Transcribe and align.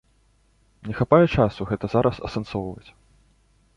Не 0.87 0.93
хапае 1.01 1.21
часу 1.37 1.61
гэта 1.73 1.85
зараз 1.95 2.15
асэнсоўваць. 2.31 2.89